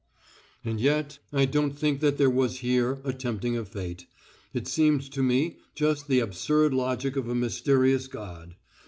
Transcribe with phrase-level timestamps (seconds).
[0.65, 4.07] And yet I don't think that there was here a tempting of Fate,
[4.51, 8.55] it seemed to me just the absurd logic of a mysterious god.